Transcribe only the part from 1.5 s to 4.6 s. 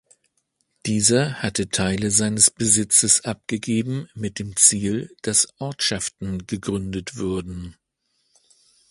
Teile seines Besitzes abgegeben mit dem